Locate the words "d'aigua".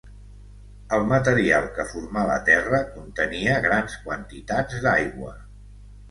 4.87-5.35